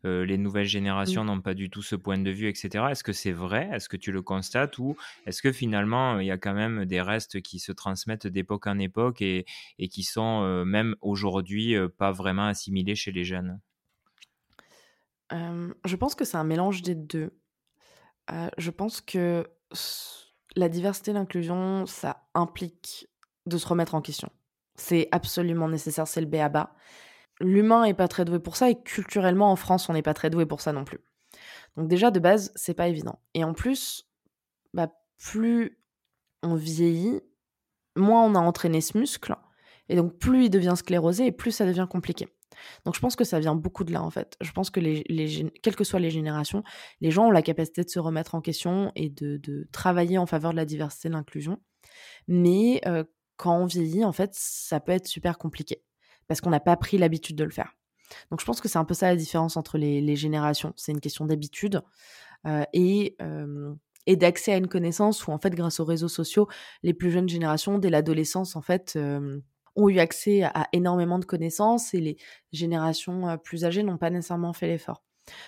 [0.04, 2.86] les nouvelles générations n'ont pas du tout ce point de vue, etc.
[2.90, 3.68] Est-ce que c'est vrai?
[3.70, 4.78] Est-ce que tu le constates?
[4.78, 8.66] Ou est-ce que finalement, il y a quand même des restes qui se transmettent d'époque
[8.66, 9.44] en époque et,
[9.78, 13.60] et qui sont même aujourd'hui pas vraiment assimilés chez les jeunes?
[15.30, 17.38] Je pense que c'est un mélange des deux.
[18.56, 19.46] je pense que
[20.56, 23.08] la diversité et l'inclusion, ça implique
[23.46, 24.30] de se remettre en question.
[24.74, 26.74] C'est absolument nécessaire, c'est le B à bas.
[27.40, 30.30] L'humain est pas très doué pour ça et culturellement en France, on n'est pas très
[30.30, 31.00] doué pour ça non plus.
[31.76, 33.18] Donc déjà de base, c'est pas évident.
[33.34, 34.08] Et en plus,
[34.74, 34.88] bah,
[35.18, 35.78] plus
[36.42, 37.20] on vieillit,
[37.96, 39.34] moins on a entraîné ce muscle,
[39.88, 42.28] et donc plus il devient sclérosé et plus ça devient compliqué.
[42.84, 44.36] Donc je pense que ça vient beaucoup de là en fait.
[44.40, 45.04] Je pense que les,
[45.62, 46.62] quelles que soient les générations,
[47.00, 49.40] les gens ont la capacité de se remettre en question et de,
[49.72, 51.60] travailler en faveur de la diversité et de l'inclusion.
[52.28, 52.80] Mais
[53.36, 55.82] quand on vieillit, en fait, ça peut être super compliqué
[56.28, 57.74] parce qu'on n'a pas pris l'habitude de le faire.
[58.30, 60.72] Donc je pense que c'est un peu ça la différence entre les, générations.
[60.76, 61.82] C'est une question d'habitude
[62.72, 63.16] et
[64.06, 66.48] et d'accès à une connaissance où en fait grâce aux réseaux sociaux
[66.82, 68.98] les plus jeunes générations dès l'adolescence en fait
[69.76, 72.16] ont eu accès à, énormément de connaissances et les
[72.52, 75.04] générations plus âgées n'ont pas nécessairement fait l'effort.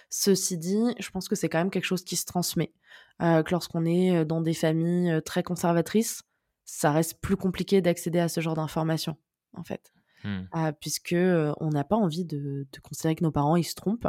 [0.08, 2.72] Ceci dit, je pense que c'est quand même quelque chose qui se transmet.
[3.18, 6.22] que lorsqu'on est dans des familles très conservatrices,
[6.64, 9.16] ça reste plus compliqué d'accéder à ce genre d'informations,
[9.52, 9.92] en fait.
[10.24, 10.72] Mmh.
[10.80, 11.14] puisque
[11.60, 14.08] on n'a pas envie de, considérer que nos parents ils se trompent.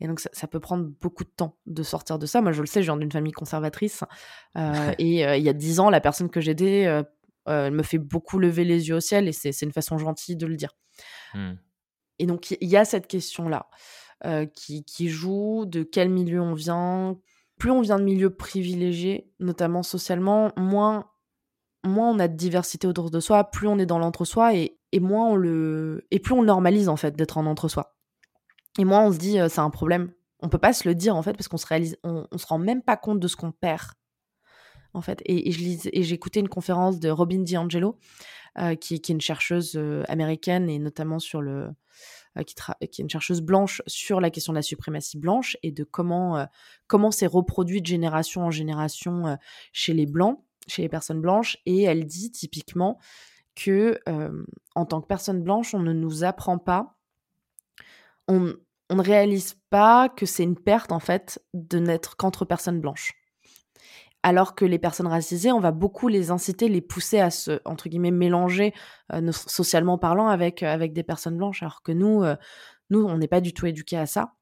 [0.00, 2.42] Et donc, ça, peut prendre beaucoup de temps de sortir de ça.
[2.42, 4.04] Moi, je le sais, je viens d'une famille conservatrice.
[4.56, 7.04] et il y a dix ans, la personne que j'aidais
[7.48, 10.36] euh, elle me fait beaucoup lever les yeux au ciel et c'est une façon gentille
[10.36, 10.76] de le dire.
[11.34, 11.52] Mmh.
[12.18, 13.68] Et donc, il y, a cette question-là
[14.24, 17.18] euh, qui, qui, joue de quel milieu on vient.
[17.58, 21.10] Plus on vient de milieux privilégiés, notamment socialement, moins,
[21.84, 25.00] moins on a de diversité autour de soi, plus on est dans l'entre-soi et, et,
[25.00, 27.96] moins on le, et plus on normalise en fait d'être en entre-soi.
[28.78, 30.12] Et moins on se dit, euh, c'est un problème.
[30.40, 32.46] On peut pas se le dire en fait parce qu'on se réalise, on, on se
[32.46, 33.92] rend même pas compte de ce qu'on perd
[34.94, 35.22] en fait.
[35.24, 37.98] Et, écouté une conférence de Robin DiAngelo,
[38.58, 41.70] euh, qui, est une chercheuse euh, américaine et notamment sur le.
[42.38, 45.70] Euh, qui, qui, est une chercheuse blanche sur la question de la suprématie blanche et
[45.70, 46.46] de comment
[46.86, 49.36] comment c'est reproduit de génération en génération
[49.72, 51.58] chez les blancs, chez les personnes blanches.
[51.66, 52.98] Et elle dit typiquement
[53.54, 54.00] que
[54.74, 56.96] en tant que personne blanche, on ne nous apprend pas,
[58.28, 58.54] on,
[58.88, 63.12] on ne réalise pas que c'est une perte en fait de n'être qu'entre personnes blanches
[64.22, 67.88] alors que les personnes racisées, on va beaucoup les inciter, les pousser à se, entre
[67.88, 68.72] guillemets, mélanger
[69.12, 72.36] euh, socialement parlant avec, euh, avec des personnes blanches, alors que nous, euh,
[72.90, 74.34] nous on n'est pas du tout éduqués à ça.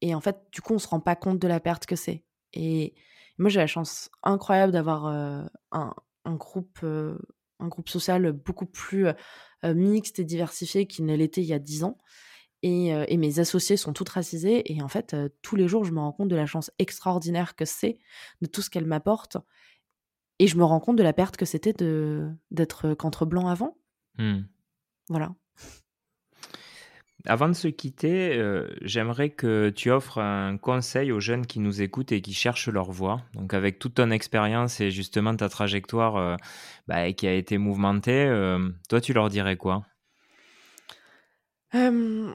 [0.00, 2.24] Et en fait, du coup, on se rend pas compte de la perte que c'est.
[2.54, 2.94] Et
[3.38, 9.06] moi, j'ai la chance incroyable d'avoir un, un, groupe, un groupe social beaucoup plus
[9.64, 11.98] mixte et diversifié qu'il ne l'était il y a dix ans.
[12.62, 14.72] Et, mes associés sont toutes racisées.
[14.72, 17.64] Et en fait, tous les jours, je me rends compte de la chance extraordinaire que
[17.64, 17.98] c'est,
[18.40, 19.36] de tout ce qu'elle m'apporte.
[20.38, 23.78] Et je me rends compte de la perte que c'était de d'être qu'entre blancs avant.
[24.18, 24.40] Mmh.
[25.08, 25.34] Voilà.
[27.26, 28.40] avant de se quitter,
[28.82, 32.90] j'aimerais que tu offres un conseil aux jeunes qui nous écoutent et qui cherchent leur
[32.90, 33.22] voie.
[33.34, 36.36] Donc avec toute ton expérience et justement ta trajectoire
[36.88, 38.26] bah, qui a été mouvementée,
[38.88, 39.86] toi tu leur dirais quoi?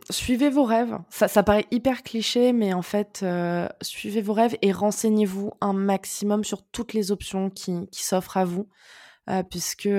[0.10, 0.98] Suivez vos rêves.
[1.10, 3.26] Ça, paraît hyper cliché, mais en fait,
[3.82, 8.68] suivez vos rêves et renseignez-vous un maximum sur toutes les options qui, s'offrent à vous,
[9.50, 9.89] puisque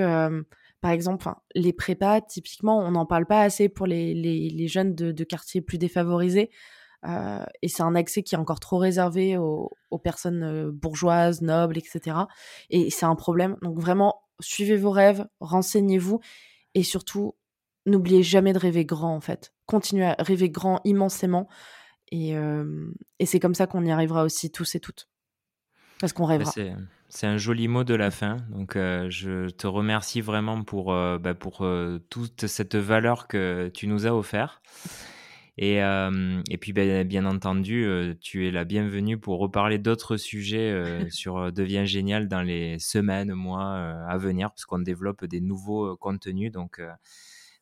[0.83, 5.61] par exemple, les prépas, typiquement, on n'en parle pas assez pour les, jeunes de, quartiers
[5.61, 6.51] plus défavorisés.
[7.05, 9.71] Euh, et c'est un accès qui est encore trop réservé aux,
[10.03, 12.17] personnes euh, bourgeoises, nobles, etc.
[12.69, 13.55] Et c'est un problème.
[13.61, 16.19] Donc vraiment, suivez vos rêves, renseignez-vous
[16.73, 17.33] et surtout,
[17.85, 19.53] n'oubliez jamais de rêver grand en fait.
[19.65, 21.47] Continuez à rêver grand immensément.
[22.11, 25.09] Et, euh, et c'est comme ça qu'on y arrivera aussi tous et toutes.
[25.99, 26.51] Parce qu'on bah, rêvera.
[27.15, 28.37] C'est un joli mot de la fin.
[28.49, 33.69] Donc, euh, je te remercie vraiment pour, euh, bah, pour euh, toute cette valeur que
[33.71, 34.63] tu nous as offert.
[35.59, 37.87] Et, et puis, bah, bien entendu,
[38.19, 40.75] tu es la bienvenue pour reparler d'autres sujets
[41.11, 43.75] sur Devient Génial dans les semaines, mois
[44.09, 46.51] à venir, parce qu'on développe des nouveaux contenus.
[46.51, 46.81] Donc,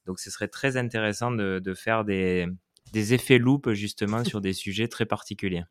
[0.06, 2.48] donc, ce serait très intéressant de, de faire des,
[2.94, 5.64] des effets loupes justement sur des sujets très particuliers.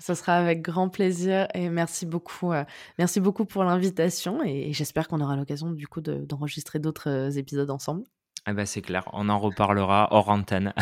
[0.00, 2.64] Ce sera avec grand plaisir et merci beaucoup, euh,
[2.98, 7.70] merci beaucoup pour l'invitation et, j'espère qu'on aura l'occasion du coup d'enregistrer d'autres euh, épisodes
[7.70, 8.04] ensemble.
[8.48, 10.72] Eh ben, c'est clair, on en reparlera hors antenne.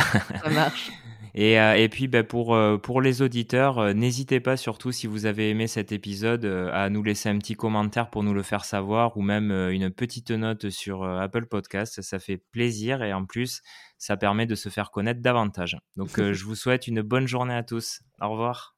[0.43, 0.93] Ça marche.
[1.37, 5.51] Et, euh, et, puis ben, pour, pour les auditeurs, n'hésitez pas surtout si vous avez
[5.51, 9.23] aimé cet épisode à nous laisser un petit commentaire pour nous le faire savoir ou
[9.23, 12.01] même une petite note sur Apple Podcast.
[12.01, 13.61] Ça fait plaisir et en plus,
[13.99, 15.77] ça permet de se faire connaître davantage.
[15.97, 18.01] Donc je vous souhaite une bonne journée à tous.
[18.21, 18.75] Au revoir.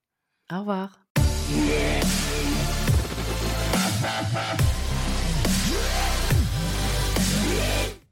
[0.51, 0.99] Au revoir.